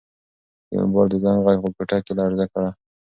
[0.69, 2.69] د موبایل د زنګ غږ په کوټه کې لړزه کړه.